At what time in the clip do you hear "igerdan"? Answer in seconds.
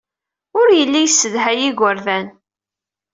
1.69-2.25